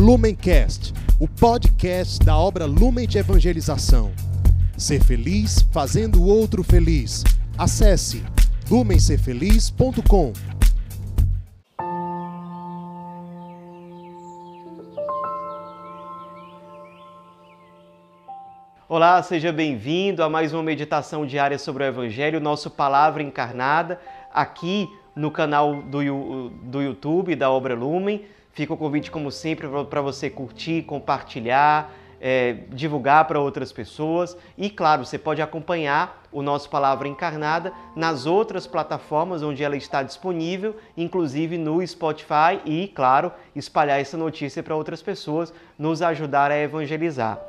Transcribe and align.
Lumencast, 0.00 0.94
o 1.20 1.28
podcast 1.28 2.24
da 2.24 2.34
obra 2.34 2.64
Lumen 2.64 3.06
de 3.06 3.18
Evangelização. 3.18 4.10
Ser 4.74 5.04
feliz 5.04 5.60
fazendo 5.70 6.22
o 6.22 6.26
outro 6.26 6.64
feliz. 6.64 7.22
Acesse 7.58 8.24
lumencerfeliz.com. 8.70 10.32
Olá, 18.88 19.22
seja 19.22 19.52
bem-vindo 19.52 20.22
a 20.22 20.30
mais 20.30 20.54
uma 20.54 20.62
meditação 20.62 21.26
diária 21.26 21.58
sobre 21.58 21.84
o 21.84 21.86
Evangelho, 21.86 22.40
nosso 22.40 22.70
Palavra 22.70 23.22
Encarnada, 23.22 24.00
aqui 24.32 24.88
no 25.14 25.30
canal 25.30 25.82
do, 25.82 26.48
do 26.48 26.80
YouTube 26.80 27.36
da 27.36 27.50
Obra 27.50 27.74
Lumen. 27.74 28.24
Fica 28.52 28.74
o 28.74 28.76
convite, 28.76 29.10
como 29.10 29.30
sempre, 29.30 29.68
para 29.88 30.00
você 30.00 30.28
curtir, 30.28 30.82
compartilhar, 30.82 31.92
é, 32.20 32.58
divulgar 32.68 33.26
para 33.26 33.40
outras 33.40 33.72
pessoas. 33.72 34.36
E, 34.58 34.68
claro, 34.68 35.04
você 35.04 35.18
pode 35.18 35.40
acompanhar 35.40 36.22
o 36.30 36.42
nosso 36.42 36.68
Palavra 36.68 37.08
Encarnada 37.08 37.72
nas 37.96 38.26
outras 38.26 38.66
plataformas 38.66 39.42
onde 39.42 39.64
ela 39.64 39.76
está 39.76 40.02
disponível, 40.02 40.76
inclusive 40.96 41.56
no 41.56 41.84
Spotify, 41.86 42.60
e, 42.64 42.88
claro, 42.88 43.32
espalhar 43.54 44.00
essa 44.00 44.16
notícia 44.16 44.62
para 44.62 44.76
outras 44.76 45.00
pessoas, 45.00 45.52
nos 45.78 46.02
ajudar 46.02 46.50
a 46.50 46.58
evangelizar. 46.58 47.40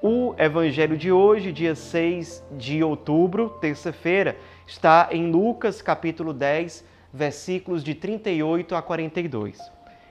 O 0.00 0.34
Evangelho 0.38 0.96
de 0.96 1.10
hoje, 1.10 1.50
dia 1.50 1.74
6 1.74 2.44
de 2.52 2.84
outubro, 2.84 3.50
terça-feira, 3.60 4.36
está 4.64 5.08
em 5.10 5.30
Lucas 5.30 5.82
capítulo 5.82 6.32
10, 6.32 6.84
versículos 7.12 7.82
de 7.82 7.94
38 7.94 8.76
a 8.76 8.82
42. 8.82 9.77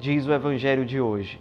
Diz 0.00 0.26
o 0.26 0.32
Evangelho 0.32 0.86
de 0.86 0.98
hoje. 0.98 1.38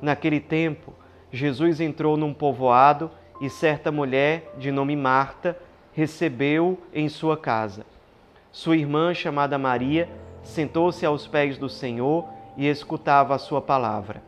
Naquele 0.00 0.38
tempo, 0.38 0.94
Jesus 1.32 1.80
entrou 1.80 2.16
num 2.16 2.32
povoado 2.32 3.10
e 3.40 3.50
certa 3.50 3.90
mulher, 3.90 4.54
de 4.58 4.70
nome 4.70 4.94
Marta, 4.94 5.58
recebeu 5.92 6.78
em 6.94 7.08
sua 7.08 7.36
casa. 7.36 7.84
Sua 8.52 8.76
irmã, 8.76 9.12
chamada 9.12 9.58
Maria, 9.58 10.08
sentou-se 10.40 11.04
aos 11.04 11.26
pés 11.26 11.58
do 11.58 11.68
Senhor 11.68 12.28
e 12.56 12.68
escutava 12.68 13.34
a 13.34 13.38
sua 13.38 13.60
palavra. 13.60 14.22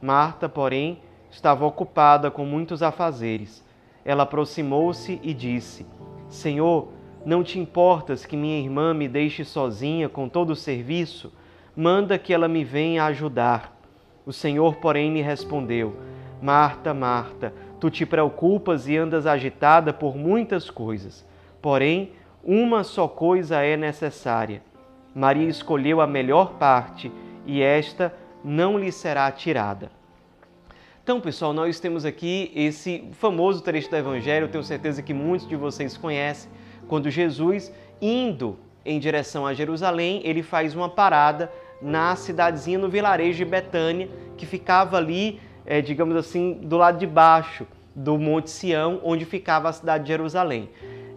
Marta, 0.00 0.48
porém, 0.48 1.00
estava 1.32 1.66
ocupada 1.66 2.30
com 2.30 2.44
muitos 2.44 2.80
afazeres. 2.80 3.60
Ela 4.04 4.22
aproximou-se 4.22 5.18
e 5.20 5.34
disse: 5.34 5.84
Senhor, 6.28 6.86
não 7.26 7.42
te 7.42 7.58
importas 7.58 8.24
que 8.24 8.36
minha 8.36 8.60
irmã 8.60 8.94
me 8.94 9.08
deixe 9.08 9.44
sozinha 9.44 10.08
com 10.08 10.28
todo 10.28 10.50
o 10.50 10.56
serviço? 10.56 11.32
Manda 11.76 12.18
que 12.18 12.32
ela 12.32 12.48
me 12.48 12.64
venha 12.64 13.04
ajudar. 13.04 13.76
O 14.26 14.32
Senhor, 14.32 14.76
porém, 14.76 15.12
lhe 15.12 15.22
respondeu: 15.22 15.96
Marta, 16.42 16.92
Marta, 16.92 17.52
tu 17.78 17.90
te 17.90 18.04
preocupas 18.04 18.88
e 18.88 18.96
andas 18.96 19.26
agitada 19.26 19.92
por 19.92 20.16
muitas 20.16 20.68
coisas. 20.70 21.26
Porém, 21.62 22.12
uma 22.42 22.84
só 22.84 23.06
coisa 23.06 23.60
é 23.62 23.76
necessária. 23.76 24.62
Maria 25.14 25.48
escolheu 25.48 26.00
a 26.00 26.06
melhor 26.06 26.54
parte 26.54 27.10
e 27.46 27.62
esta 27.62 28.14
não 28.44 28.78
lhe 28.78 28.92
será 28.92 29.30
tirada. 29.30 29.90
Então, 31.02 31.20
pessoal, 31.20 31.52
nós 31.52 31.80
temos 31.80 32.04
aqui 32.04 32.52
esse 32.54 33.08
famoso 33.12 33.62
trecho 33.62 33.90
do 33.90 33.96
Evangelho, 33.96 34.48
tenho 34.48 34.62
certeza 34.62 35.02
que 35.02 35.12
muitos 35.12 35.48
de 35.48 35.56
vocês 35.56 35.96
conhecem, 35.96 36.50
quando 36.86 37.10
Jesus, 37.10 37.72
indo 38.00 38.56
em 38.84 38.98
direção 38.98 39.46
a 39.46 39.54
Jerusalém, 39.54 40.20
ele 40.24 40.42
faz 40.42 40.74
uma 40.74 40.88
parada 40.88 41.50
na 41.80 42.14
cidadezinha, 42.16 42.78
no 42.78 42.88
vilarejo 42.88 43.38
de 43.38 43.44
Betânia, 43.44 44.08
que 44.36 44.46
ficava 44.46 44.96
ali, 44.96 45.40
é, 45.64 45.80
digamos 45.80 46.16
assim, 46.16 46.54
do 46.54 46.76
lado 46.76 46.98
de 46.98 47.06
baixo 47.06 47.66
do 47.94 48.18
Monte 48.18 48.50
Sião, 48.50 49.00
onde 49.02 49.24
ficava 49.24 49.68
a 49.68 49.72
cidade 49.72 50.04
de 50.04 50.08
Jerusalém. 50.08 50.68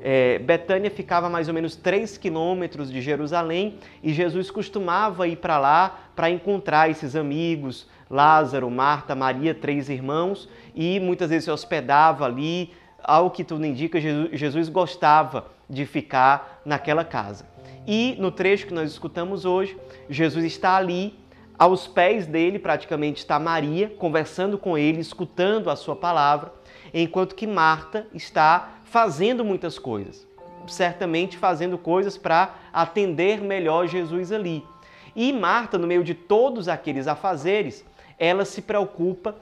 É, 0.06 0.38
Betânia 0.40 0.92
ficava 0.92 1.28
a 1.28 1.30
mais 1.30 1.48
ou 1.48 1.54
menos 1.54 1.78
3 1.78 2.18
quilômetros 2.18 2.92
de 2.92 3.02
Jerusalém 3.02 3.78
e 4.04 4.14
Jesus 4.14 4.52
costumava 4.52 5.26
ir 5.30 5.38
para 5.38 5.58
lá 5.58 5.98
para 6.14 6.30
encontrar 6.30 6.90
esses 6.90 7.16
amigos, 7.16 7.88
Lázaro, 8.10 8.70
Marta, 8.70 9.16
Maria, 9.16 9.56
três 9.56 9.90
irmãos, 9.90 10.50
e 10.76 11.00
muitas 11.00 11.30
vezes 11.30 11.46
se 11.46 11.52
hospedava 11.52 12.26
ali. 12.26 12.72
Ao 13.02 13.32
que 13.32 13.44
tudo 13.44 13.66
indica, 13.66 14.00
Jesus 14.00 14.70
gostava 14.70 15.48
de 15.70 15.86
ficar 15.86 16.62
naquela 16.66 17.04
casa. 17.04 17.53
E 17.86 18.16
no 18.20 18.32
trecho 18.32 18.68
que 18.68 18.74
nós 18.74 18.92
escutamos 18.92 19.46
hoje, 19.46 19.78
Jesus 20.10 20.46
está 20.46 20.76
ali, 20.78 21.18
aos 21.58 21.88
pés 21.88 22.26
dele 22.26 22.58
praticamente 22.58 23.20
está 23.20 23.38
Maria, 23.40 23.90
conversando 23.98 24.58
com 24.58 24.78
ele, 24.78 25.00
escutando 25.00 25.70
a 25.70 25.76
sua 25.76 25.96
palavra, 25.96 26.54
enquanto 26.94 27.36
que 27.36 27.46
Marta 27.46 28.08
está 28.14 28.80
fazendo 28.86 29.44
muitas 29.44 29.78
coisas, 29.78 30.28
certamente 30.68 31.38
fazendo 31.38 31.78
coisas 31.78 32.18
para 32.18 32.56
atender 32.72 33.42
melhor 33.42 33.88
Jesus 33.88 34.32
ali. 34.32 34.64
E 35.16 35.32
Marta, 35.32 35.78
no 35.78 35.88
meio 35.88 36.04
de 36.04 36.14
todos 36.14 36.68
aqueles 36.68 37.08
afazeres, 37.08 37.86
ela 38.18 38.46
se 38.46 38.62
preocupa, 38.62 39.36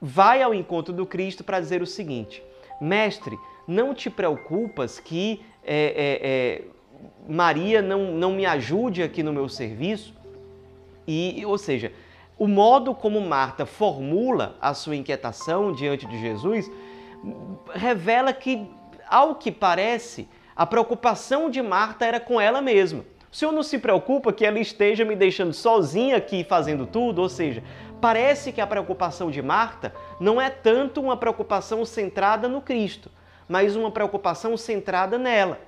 vai 0.00 0.42
ao 0.42 0.54
encontro 0.54 0.92
do 0.92 1.06
Cristo 1.06 1.42
para 1.42 1.60
dizer 1.60 1.82
o 1.82 1.86
seguinte: 1.86 2.42
Mestre, 2.80 3.38
não 3.66 3.94
te 3.94 4.08
preocupas 4.08 5.00
que 5.00 5.42
é, 5.64 5.74
é, 5.74 6.28
é, 6.28 6.64
Maria 7.28 7.82
não, 7.82 8.12
não 8.12 8.32
me 8.32 8.46
ajude 8.46 9.02
aqui 9.02 9.22
no 9.22 9.32
meu 9.32 9.48
serviço? 9.48 10.14
E, 11.06 11.44
ou 11.46 11.58
seja, 11.58 11.92
o 12.38 12.46
modo 12.46 12.94
como 12.94 13.20
Marta 13.20 13.66
formula 13.66 14.56
a 14.60 14.74
sua 14.74 14.96
inquietação 14.96 15.72
diante 15.72 16.06
de 16.06 16.20
Jesus 16.20 16.70
revela 17.74 18.32
que 18.32 18.68
ao 19.08 19.34
que 19.34 19.50
parece, 19.50 20.28
a 20.54 20.66
preocupação 20.66 21.48
de 21.48 21.62
Marta 21.62 22.04
era 22.04 22.20
com 22.20 22.40
ela 22.40 22.60
mesma. 22.60 23.04
O 23.30 23.36
Senhor 23.36 23.52
não 23.52 23.62
se 23.62 23.78
preocupa 23.78 24.32
que 24.32 24.44
ela 24.44 24.58
esteja 24.58 25.04
me 25.04 25.16
deixando 25.16 25.52
sozinha 25.52 26.16
aqui 26.16 26.44
fazendo 26.44 26.86
tudo? 26.86 27.20
Ou 27.20 27.28
seja, 27.28 27.62
parece 28.00 28.52
que 28.52 28.60
a 28.60 28.66
preocupação 28.66 29.30
de 29.30 29.40
Marta 29.40 29.94
não 30.20 30.40
é 30.40 30.50
tanto 30.50 31.00
uma 31.00 31.16
preocupação 31.16 31.84
centrada 31.84 32.48
no 32.48 32.60
Cristo, 32.60 33.10
mas 33.48 33.76
uma 33.76 33.90
preocupação 33.90 34.56
centrada 34.56 35.18
nela. 35.18 35.58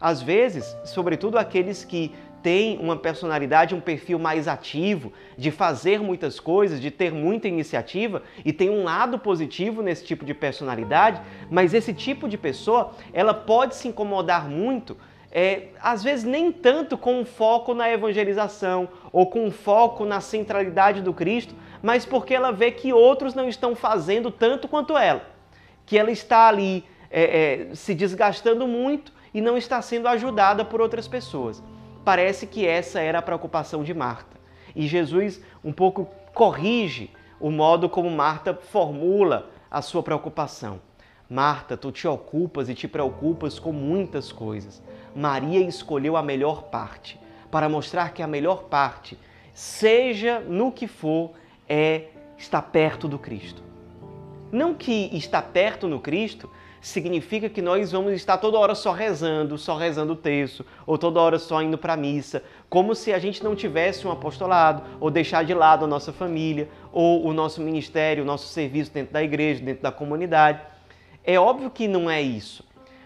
Às 0.00 0.22
vezes, 0.22 0.76
sobretudo 0.84 1.38
aqueles 1.38 1.84
que 1.84 2.12
tem 2.46 2.78
uma 2.78 2.96
personalidade, 2.96 3.74
um 3.74 3.80
perfil 3.80 4.20
mais 4.20 4.46
ativo, 4.46 5.12
de 5.36 5.50
fazer 5.50 6.00
muitas 6.00 6.38
coisas, 6.38 6.80
de 6.80 6.92
ter 6.92 7.12
muita 7.12 7.48
iniciativa 7.48 8.22
e 8.44 8.52
tem 8.52 8.70
um 8.70 8.84
lado 8.84 9.18
positivo 9.18 9.82
nesse 9.82 10.04
tipo 10.04 10.24
de 10.24 10.32
personalidade, 10.32 11.20
mas 11.50 11.74
esse 11.74 11.92
tipo 11.92 12.28
de 12.28 12.38
pessoa, 12.38 12.92
ela 13.12 13.34
pode 13.34 13.74
se 13.74 13.88
incomodar 13.88 14.48
muito, 14.48 14.96
é, 15.32 15.70
às 15.82 16.04
vezes 16.04 16.24
nem 16.24 16.52
tanto 16.52 16.96
com 16.96 17.20
um 17.20 17.24
foco 17.24 17.74
na 17.74 17.90
evangelização 17.90 18.88
ou 19.12 19.26
com 19.26 19.44
um 19.44 19.50
foco 19.50 20.04
na 20.04 20.20
centralidade 20.20 21.02
do 21.02 21.12
Cristo, 21.12 21.52
mas 21.82 22.06
porque 22.06 22.32
ela 22.32 22.52
vê 22.52 22.70
que 22.70 22.92
outros 22.92 23.34
não 23.34 23.48
estão 23.48 23.74
fazendo 23.74 24.30
tanto 24.30 24.68
quanto 24.68 24.96
ela, 24.96 25.28
que 25.84 25.98
ela 25.98 26.12
está 26.12 26.46
ali 26.46 26.84
é, 27.10 27.70
é, 27.70 27.74
se 27.74 27.92
desgastando 27.92 28.68
muito 28.68 29.15
e 29.36 29.40
não 29.42 29.54
está 29.58 29.82
sendo 29.82 30.08
ajudada 30.08 30.64
por 30.64 30.80
outras 30.80 31.06
pessoas. 31.06 31.62
Parece 32.02 32.46
que 32.46 32.66
essa 32.66 33.00
era 33.00 33.18
a 33.18 33.22
preocupação 33.22 33.84
de 33.84 33.92
Marta. 33.92 34.34
E 34.74 34.86
Jesus 34.86 35.42
um 35.62 35.74
pouco 35.74 36.08
corrige 36.32 37.10
o 37.38 37.50
modo 37.50 37.86
como 37.86 38.10
Marta 38.10 38.54
formula 38.54 39.50
a 39.70 39.82
sua 39.82 40.02
preocupação. 40.02 40.80
Marta, 41.28 41.76
tu 41.76 41.92
te 41.92 42.08
ocupas 42.08 42.70
e 42.70 42.74
te 42.74 42.88
preocupas 42.88 43.58
com 43.58 43.72
muitas 43.72 44.32
coisas. 44.32 44.82
Maria 45.14 45.60
escolheu 45.60 46.16
a 46.16 46.22
melhor 46.22 46.70
parte, 46.70 47.20
para 47.50 47.68
mostrar 47.68 48.14
que 48.14 48.22
a 48.22 48.26
melhor 48.26 48.62
parte, 48.70 49.18
seja 49.52 50.40
no 50.40 50.72
que 50.72 50.86
for, 50.86 51.32
é 51.68 52.04
estar 52.38 52.62
perto 52.62 53.06
do 53.06 53.18
Cristo. 53.18 53.62
Não 54.50 54.72
que 54.72 55.14
estar 55.14 55.42
perto 55.42 55.88
no 55.88 56.00
Cristo 56.00 56.48
significa 56.80 57.48
que 57.48 57.62
nós 57.62 57.92
vamos 57.92 58.12
estar 58.12 58.38
toda 58.38 58.58
hora 58.58 58.74
só 58.74 58.92
rezando, 58.92 59.58
só 59.58 59.76
rezando 59.76 60.12
o 60.12 60.16
texto, 60.16 60.64
ou 60.86 60.96
toda 60.96 61.20
hora 61.20 61.38
só 61.38 61.62
indo 61.62 61.76
para 61.76 61.94
a 61.94 61.96
missa, 61.96 62.42
como 62.68 62.94
se 62.94 63.12
a 63.12 63.18
gente 63.18 63.42
não 63.42 63.54
tivesse 63.54 64.06
um 64.06 64.10
apostolado, 64.10 64.82
ou 65.00 65.10
deixar 65.10 65.44
de 65.44 65.54
lado 65.54 65.84
a 65.84 65.88
nossa 65.88 66.12
família, 66.12 66.68
ou 66.92 67.26
o 67.26 67.32
nosso 67.32 67.60
ministério, 67.60 68.22
o 68.22 68.26
nosso 68.26 68.48
serviço 68.48 68.92
dentro 68.92 69.12
da 69.12 69.22
igreja, 69.22 69.64
dentro 69.64 69.82
da 69.82 69.92
comunidade. 69.92 70.60
É 71.24 71.38
óbvio 71.38 71.70
que 71.70 71.88
não 71.88 72.08
é 72.10 72.22
isso, 72.22 72.64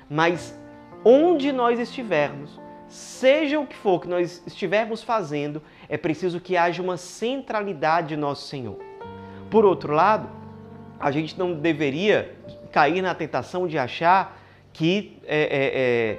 mas 0.09 0.59
onde 1.05 1.53
nós 1.53 1.79
estivermos, 1.79 2.61
seja 2.89 3.59
o 3.59 3.67
que 3.67 3.77
for 3.77 4.01
que 4.01 4.09
nós 4.09 4.43
estivermos 4.47 5.03
fazendo, 5.03 5.63
é 5.89 5.97
preciso 5.97 6.41
que 6.41 6.57
haja 6.57 6.83
uma 6.83 6.97
centralidade 6.97 8.09
de 8.09 8.17
nosso 8.17 8.47
Senhor. 8.47 8.79
Por 9.49 9.65
outro 9.65 9.95
lado, 9.95 10.29
a 10.99 11.11
gente 11.11 11.39
não 11.39 11.55
deveria 11.55 12.37
cair 12.73 13.03
na 13.03 13.15
tentação 13.15 13.67
de 13.67 13.79
achar 13.79 14.39
que 14.73 15.19
é, 15.27 15.41
é, 15.41 15.71
é, 15.75 16.19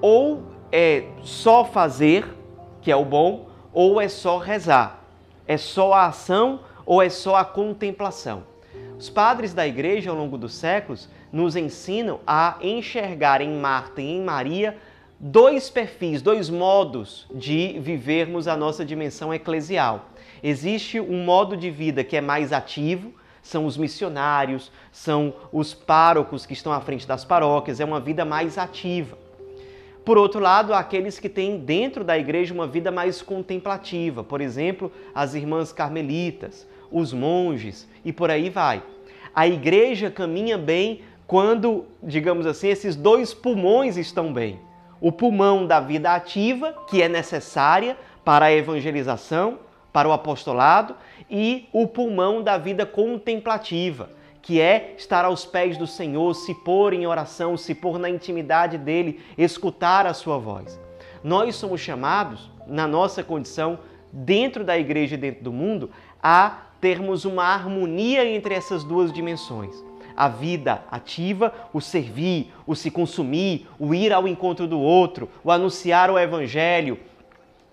ou 0.00 0.44
é 0.70 1.04
só 1.22 1.64
fazer, 1.64 2.26
que 2.80 2.90
é 2.90 2.96
o 2.96 3.04
bom, 3.04 3.48
ou 3.72 4.00
é 4.00 4.08
só 4.08 4.38
rezar. 4.38 5.04
É 5.46 5.56
só 5.56 5.92
a 5.92 6.06
ação 6.06 6.60
ou 6.84 7.02
é 7.02 7.08
só 7.08 7.36
a 7.36 7.44
contemplação. 7.44 8.44
Os 8.98 9.10
padres 9.10 9.52
da 9.52 9.66
igreja 9.66 10.10
ao 10.10 10.16
longo 10.16 10.38
dos 10.38 10.54
séculos 10.54 11.08
nos 11.32 11.56
ensinam 11.56 12.20
a 12.26 12.56
enxergar 12.62 13.40
em 13.40 13.52
Marta 13.58 14.00
e 14.00 14.10
em 14.10 14.22
Maria 14.22 14.76
dois 15.18 15.68
perfis, 15.68 16.22
dois 16.22 16.48
modos 16.48 17.26
de 17.34 17.78
vivermos 17.80 18.48
a 18.48 18.56
nossa 18.56 18.84
dimensão 18.84 19.32
eclesial. 19.32 20.06
Existe 20.42 21.00
um 21.00 21.24
modo 21.24 21.56
de 21.56 21.70
vida 21.70 22.04
que 22.04 22.16
é 22.16 22.20
mais 22.20 22.52
ativo, 22.52 23.12
são 23.46 23.64
os 23.64 23.76
missionários, 23.76 24.72
são 24.90 25.32
os 25.52 25.72
párocos 25.72 26.44
que 26.44 26.52
estão 26.52 26.72
à 26.72 26.80
frente 26.80 27.06
das 27.06 27.24
paróquias, 27.24 27.78
é 27.78 27.84
uma 27.84 28.00
vida 28.00 28.24
mais 28.24 28.58
ativa. 28.58 29.16
Por 30.04 30.18
outro 30.18 30.40
lado, 30.40 30.74
há 30.74 30.80
aqueles 30.80 31.18
que 31.18 31.28
têm 31.28 31.58
dentro 31.58 32.02
da 32.02 32.18
igreja 32.18 32.52
uma 32.52 32.66
vida 32.66 32.90
mais 32.90 33.22
contemplativa, 33.22 34.24
por 34.24 34.40
exemplo, 34.40 34.90
as 35.14 35.34
irmãs 35.34 35.72
carmelitas, 35.72 36.66
os 36.90 37.12
monges 37.12 37.88
e 38.04 38.12
por 38.12 38.30
aí 38.30 38.50
vai. 38.50 38.82
A 39.34 39.46
igreja 39.46 40.10
caminha 40.10 40.58
bem 40.58 41.02
quando, 41.26 41.84
digamos 42.02 42.46
assim, 42.46 42.68
esses 42.68 42.96
dois 42.96 43.32
pulmões 43.32 43.96
estão 43.96 44.32
bem. 44.32 44.58
O 45.00 45.12
pulmão 45.12 45.66
da 45.66 45.78
vida 45.78 46.14
ativa, 46.14 46.72
que 46.88 47.00
é 47.00 47.08
necessária 47.08 47.96
para 48.24 48.46
a 48.46 48.52
evangelização, 48.52 49.58
para 49.96 50.06
o 50.06 50.12
apostolado, 50.12 50.94
e 51.30 51.70
o 51.72 51.86
pulmão 51.86 52.42
da 52.42 52.58
vida 52.58 52.84
contemplativa, 52.84 54.10
que 54.42 54.60
é 54.60 54.92
estar 54.98 55.24
aos 55.24 55.46
pés 55.46 55.78
do 55.78 55.86
Senhor, 55.86 56.34
se 56.34 56.52
pôr 56.52 56.92
em 56.92 57.06
oração, 57.06 57.56
se 57.56 57.74
pôr 57.74 57.98
na 57.98 58.10
intimidade 58.10 58.76
dele, 58.76 59.22
escutar 59.38 60.06
a 60.06 60.12
sua 60.12 60.36
voz. 60.36 60.78
Nós 61.24 61.56
somos 61.56 61.80
chamados, 61.80 62.50
na 62.66 62.86
nossa 62.86 63.24
condição, 63.24 63.78
dentro 64.12 64.64
da 64.64 64.76
igreja 64.76 65.14
e 65.14 65.18
dentro 65.18 65.44
do 65.44 65.50
mundo, 65.50 65.90
a 66.22 66.58
termos 66.78 67.24
uma 67.24 67.44
harmonia 67.44 68.22
entre 68.22 68.54
essas 68.54 68.84
duas 68.84 69.10
dimensões. 69.10 69.82
A 70.14 70.28
vida 70.28 70.82
ativa, 70.90 71.54
o 71.72 71.80
servir, 71.80 72.52
o 72.66 72.76
se 72.76 72.90
consumir, 72.90 73.66
o 73.78 73.94
ir 73.94 74.12
ao 74.12 74.28
encontro 74.28 74.66
do 74.66 74.78
outro, 74.78 75.26
o 75.42 75.50
anunciar 75.50 76.10
o 76.10 76.18
evangelho, 76.18 76.98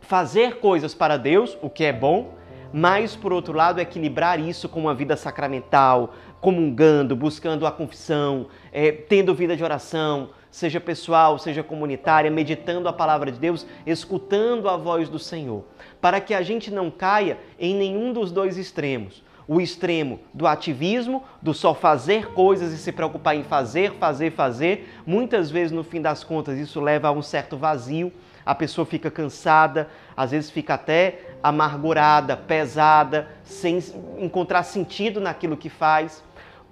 fazer 0.03 0.57
coisas 0.57 0.93
para 0.93 1.17
Deus, 1.17 1.57
o 1.61 1.69
que 1.69 1.83
é 1.83 1.93
bom, 1.93 2.35
mas 2.71 3.15
por 3.15 3.31
outro 3.31 3.53
lado 3.53 3.79
equilibrar 3.79 4.39
isso 4.39 4.67
com 4.67 4.81
uma 4.81 4.93
vida 4.93 5.15
sacramental, 5.15 6.13
comungando, 6.41 7.15
buscando 7.15 7.65
a 7.65 7.71
confissão, 7.71 8.47
é, 8.71 8.91
tendo 8.91 9.33
vida 9.33 9.55
de 9.55 9.63
oração, 9.63 10.29
seja 10.51 10.79
pessoal, 10.79 11.39
seja 11.39 11.63
comunitária, 11.63 12.29
meditando 12.29 12.89
a 12.89 12.93
palavra 12.93 13.31
de 13.31 13.39
Deus, 13.39 13.65
escutando 13.85 14.67
a 14.67 14.75
voz 14.75 15.07
do 15.07 15.17
Senhor, 15.17 15.63
para 16.01 16.19
que 16.19 16.33
a 16.33 16.41
gente 16.41 16.69
não 16.69 16.91
caia 16.91 17.37
em 17.57 17.73
nenhum 17.73 18.11
dos 18.11 18.31
dois 18.31 18.57
extremos. 18.57 19.23
O 19.47 19.59
extremo 19.59 20.21
do 20.33 20.47
ativismo, 20.47 21.23
do 21.41 21.53
só 21.53 21.73
fazer 21.73 22.27
coisas 22.33 22.71
e 22.71 22.77
se 22.77 22.91
preocupar 22.91 23.35
em 23.35 23.43
fazer, 23.43 23.91
fazer, 23.93 24.31
fazer. 24.31 24.89
Muitas 25.05 25.51
vezes, 25.51 25.71
no 25.71 25.83
fim 25.83 26.01
das 26.01 26.23
contas, 26.23 26.57
isso 26.57 26.79
leva 26.79 27.09
a 27.09 27.11
um 27.11 27.21
certo 27.21 27.57
vazio 27.57 28.11
a 28.45 28.53
pessoa 28.53 28.85
fica 28.85 29.09
cansada, 29.09 29.89
às 30.15 30.31
vezes 30.31 30.49
fica 30.49 30.73
até 30.73 31.21
amargurada, 31.41 32.37
pesada, 32.37 33.27
sem 33.43 33.79
encontrar 34.17 34.63
sentido 34.63 35.19
naquilo 35.19 35.57
que 35.57 35.69
faz. 35.69 36.23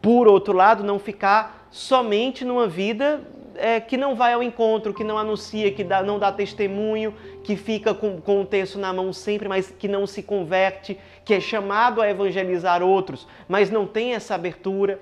Por 0.01 0.27
outro 0.27 0.53
lado, 0.53 0.83
não 0.83 0.99
ficar 0.99 1.67
somente 1.71 2.43
numa 2.43 2.67
vida 2.67 3.21
é, 3.55 3.79
que 3.79 3.97
não 3.97 4.15
vai 4.15 4.33
ao 4.33 4.41
encontro, 4.41 4.93
que 4.93 5.03
não 5.03 5.17
anuncia, 5.17 5.71
que 5.71 5.83
dá, 5.83 6.01
não 6.01 6.17
dá 6.17 6.31
testemunho, 6.31 7.13
que 7.43 7.55
fica 7.55 7.93
com, 7.93 8.19
com 8.19 8.41
o 8.41 8.45
texto 8.45 8.79
na 8.79 8.91
mão 8.93 9.11
sempre, 9.13 9.47
mas 9.47 9.69
que 9.69 9.87
não 9.87 10.07
se 10.07 10.23
converte, 10.23 10.99
que 11.23 11.33
é 11.33 11.39
chamado 11.39 12.01
a 12.01 12.09
evangelizar 12.09 12.81
outros, 12.81 13.27
mas 13.47 13.69
não 13.69 13.85
tem 13.85 14.13
essa 14.13 14.35
abertura. 14.35 14.99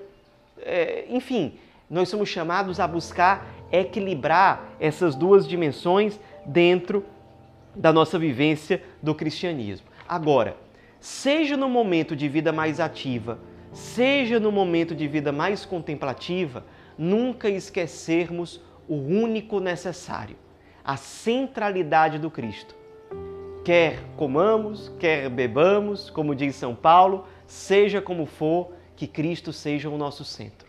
É, 0.62 1.06
enfim, 1.08 1.58
nós 1.88 2.08
somos 2.08 2.28
chamados 2.28 2.78
a 2.78 2.86
buscar 2.86 3.46
equilibrar 3.72 4.64
essas 4.80 5.14
duas 5.14 5.46
dimensões 5.46 6.18
dentro 6.50 7.04
da 7.74 7.92
nossa 7.92 8.18
vivência 8.18 8.82
do 9.02 9.14
cristianismo. 9.14 9.86
Agora, 10.08 10.56
seja 10.98 11.56
no 11.56 11.68
momento 11.68 12.16
de 12.16 12.28
vida 12.28 12.52
mais 12.52 12.80
ativa, 12.80 13.38
seja 13.72 14.40
no 14.40 14.50
momento 14.50 14.94
de 14.94 15.06
vida 15.06 15.30
mais 15.30 15.64
contemplativa, 15.64 16.64
nunca 16.98 17.48
esquecermos 17.48 18.60
o 18.88 18.96
único 18.96 19.60
necessário, 19.60 20.36
a 20.84 20.96
centralidade 20.96 22.18
do 22.18 22.30
Cristo. 22.30 22.74
Quer 23.64 24.02
comamos, 24.16 24.90
quer 24.98 25.28
bebamos, 25.28 26.10
como 26.10 26.34
diz 26.34 26.56
São 26.56 26.74
Paulo, 26.74 27.26
seja 27.46 28.02
como 28.02 28.26
for, 28.26 28.72
que 28.96 29.06
Cristo 29.06 29.52
seja 29.52 29.88
o 29.88 29.96
nosso 29.96 30.24
centro. 30.24 30.68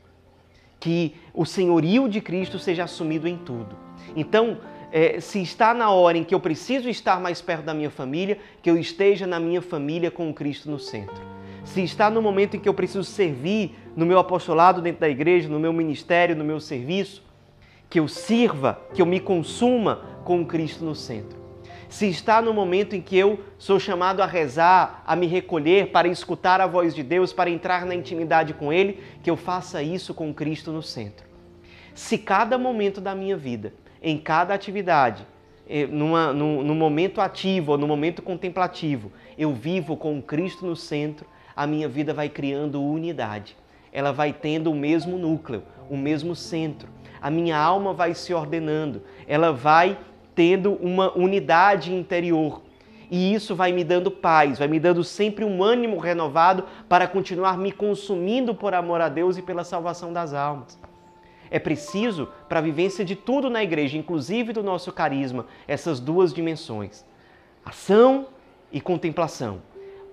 Que 0.80 1.16
o 1.34 1.46
senhorio 1.46 2.08
de 2.08 2.22
Cristo 2.22 2.60
seja 2.60 2.84
assumido 2.84 3.28
em 3.28 3.38
tudo. 3.38 3.76
Então, 4.16 4.58
é, 4.92 5.20
se 5.20 5.42
está 5.42 5.74
na 5.74 5.90
hora 5.90 6.18
em 6.18 6.24
que 6.24 6.36
eu 6.36 6.40
preciso 6.40 6.90
estar 6.90 7.20
mais 7.20 7.42
perto 7.42 7.64
da 7.64 7.74
minha 7.74 7.90
família, 7.90 8.38
que 8.62 8.70
eu 8.70 8.78
esteja 8.78 9.26
na 9.26 9.40
minha 9.40 9.62
família 9.62 10.12
com 10.12 10.34
Cristo 10.34 10.70
no 10.70 10.80
centro. 10.80 11.22
Se 11.64 11.82
está 11.82 12.10
no 12.10 12.22
momento 12.22 12.58
em 12.58 12.60
que 12.60 12.68
eu 12.68 12.74
preciso 12.74 13.04
servir 13.04 13.76
no 13.96 14.06
meu 14.06 14.20
apostolado 14.20 14.82
dentro 14.82 15.02
da 15.02 15.10
igreja, 15.10 15.48
no 15.48 15.60
meu 15.60 15.72
ministério, 15.72 16.36
no 16.36 16.44
meu 16.44 16.60
serviço, 16.60 17.24
que 17.90 18.00
eu 18.00 18.08
sirva, 18.08 18.82
que 18.94 19.02
eu 19.02 19.06
me 19.06 19.20
consuma 19.20 20.02
com 20.26 20.46
Cristo 20.46 20.84
no 20.84 20.96
centro. 20.96 21.40
Se 21.88 22.08
está 22.08 22.42
no 22.42 22.54
momento 22.54 22.96
em 22.96 23.02
que 23.02 23.18
eu 23.18 23.42
sou 23.58 23.78
chamado 23.78 24.22
a 24.22 24.26
rezar, 24.26 25.04
a 25.06 25.14
me 25.14 25.28
recolher 25.28 25.92
para 25.92 26.08
escutar 26.08 26.62
a 26.62 26.68
voz 26.68 26.96
de 26.96 27.04
Deus, 27.04 27.34
para 27.34 27.50
entrar 27.50 27.86
na 27.86 27.94
intimidade 27.94 28.54
com 28.54 28.72
Ele, 28.72 29.04
que 29.22 29.30
eu 29.30 29.36
faça 29.36 29.84
isso 29.84 30.14
com 30.14 30.34
Cristo 30.34 30.72
no 30.72 30.82
centro. 30.82 31.28
Se 31.94 32.18
cada 32.18 32.58
momento 32.58 33.02
da 33.02 33.14
minha 33.14 33.36
vida 33.36 33.74
em 34.02 34.18
cada 34.18 34.54
atividade, 34.54 35.28
eh, 35.70 35.86
numa, 35.86 36.34
num, 36.34 36.64
num 36.64 36.76
momento 36.76 37.22
ativo 37.22 37.74
ou 37.74 37.78
no 37.78 37.88
momento 37.88 38.22
contemplativo, 38.22 39.12
eu 39.38 39.54
vivo 39.54 39.96
com 39.96 40.22
Cristo 40.22 40.66
no 40.66 40.76
centro, 40.76 41.26
a 41.56 41.68
minha 41.68 41.88
vida 41.88 42.14
vai 42.14 42.28
criando 42.28 42.84
unidade. 42.84 43.56
Ela 43.94 44.12
vai 44.12 44.34
tendo 44.34 44.72
o 44.72 44.76
mesmo 44.76 45.18
núcleo, 45.18 45.64
o 45.90 45.98
mesmo 45.98 46.36
centro. 46.36 46.90
A 47.22 47.30
minha 47.30 47.58
alma 47.58 47.94
vai 47.94 48.16
se 48.16 48.34
ordenando, 48.34 49.04
ela 49.28 49.52
vai 49.52 49.98
tendo 50.34 50.74
uma 50.74 51.16
unidade 51.16 51.94
interior. 51.94 52.62
E 53.12 53.34
isso 53.34 53.54
vai 53.54 53.74
me 53.74 53.84
dando 53.84 54.10
paz, 54.10 54.58
vai 54.58 54.70
me 54.70 54.80
dando 54.80 55.04
sempre 55.04 55.44
um 55.44 55.62
ânimo 55.62 55.98
renovado 55.98 56.64
para 56.88 57.08
continuar 57.08 57.58
me 57.58 57.72
consumindo 57.72 58.56
por 58.56 58.74
amor 58.74 59.02
a 59.02 59.10
Deus 59.10 59.38
e 59.38 59.42
pela 59.42 59.66
salvação 59.66 60.14
das 60.14 60.34
almas. 60.34 60.80
É 61.52 61.60
preciso, 61.60 62.30
para 62.48 62.60
a 62.60 62.62
vivência 62.62 63.04
de 63.04 63.14
tudo 63.14 63.50
na 63.50 63.62
igreja, 63.62 63.98
inclusive 63.98 64.54
do 64.54 64.64
nosso 64.64 64.90
carisma, 64.94 65.46
essas 65.68 66.00
duas 66.00 66.34
dimensões: 66.34 67.06
ação 67.66 68.28
e 68.72 68.80
contemplação. 68.80 69.62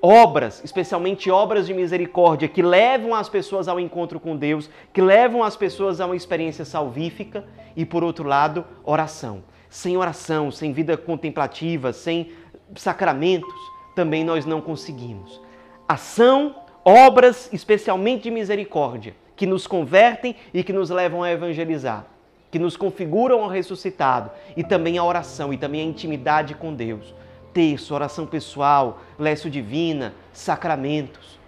Obras, 0.03 0.61
especialmente 0.65 1.31
obras 1.31 1.67
de 1.67 1.75
misericórdia, 1.75 2.49
que 2.49 2.63
levam 2.63 3.15
as 3.15 3.29
pessoas 3.29 3.69
ao 3.69 3.79
encontro 3.79 4.19
com 4.19 4.37
Deus, 4.37 4.69
que 4.93 5.01
levam 5.01 5.45
as 5.45 5.57
pessoas 5.57 6.01
a 6.01 6.07
uma 6.07 6.17
experiência 6.17 6.65
salvífica, 6.65 7.45
e 7.77 7.85
por 7.85 8.03
outro 8.03 8.27
lado, 8.27 8.65
oração. 8.85 9.45
Sem 9.71 9.97
oração, 9.97 10.51
sem 10.51 10.73
vida 10.73 10.97
contemplativa, 10.97 11.93
sem 11.93 12.33
sacramentos, 12.75 13.55
também 13.95 14.25
nós 14.25 14.45
não 14.45 14.61
conseguimos. 14.61 15.41
Ação, 15.87 16.55
obras, 16.85 17.49
especialmente 17.53 18.25
de 18.25 18.31
misericórdia 18.31 19.15
que 19.39 19.47
nos 19.47 19.67
convertem 19.67 20.37
e 20.53 20.63
que 20.63 20.73
nos 20.75 20.91
levam 20.91 21.23
a 21.23 21.33
evangelizar, 21.33 22.05
que 22.51 22.59
nos 22.59 22.77
configuram 22.77 23.43
ao 23.43 23.49
ressuscitado 23.49 24.31
e 24.55 24.63
também 24.63 24.99
a 24.99 25.05
oração 25.05 25.51
e 25.51 25.57
também 25.57 25.81
a 25.81 25.85
intimidade 25.85 26.55
com 26.55 26.75
Deus. 26.75 27.15
Terço, 27.55 27.95
oração 27.95 28.27
pessoal, 28.27 29.01
lécio 29.19 29.49
divina, 29.49 30.13
sacramentos, 30.35 31.39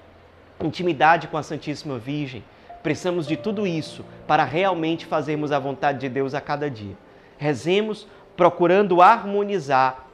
intimidade 0.65 1.29
com 1.29 1.37
a 1.37 1.43
Santíssima 1.43 1.99
Virgem, 1.99 2.43
Precisamos 2.83 3.27
de 3.27 3.37
tudo 3.37 3.67
isso 3.67 4.05
para 4.27 4.45
realmente 4.45 5.05
fazermos 5.05 5.53
a 5.53 5.59
vontade 5.59 5.99
de 5.99 6.09
Deus 6.09 6.35
a 6.35 6.41
cada 6.41 6.71
dia. 6.71 6.97
Rezemos 7.37 8.07
procurando 8.37 9.03
harmonizar 9.03 10.07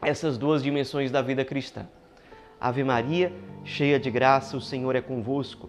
essas 0.00 0.38
duas 0.38 0.62
dimensões 0.62 1.10
da 1.10 1.20
vida 1.20 1.44
cristã. 1.44 1.86
Ave 2.60 2.84
Maria, 2.84 3.32
cheia 3.64 3.98
de 3.98 4.08
graça, 4.08 4.56
o 4.56 4.60
Senhor 4.60 4.94
é 4.94 5.00
convosco. 5.00 5.68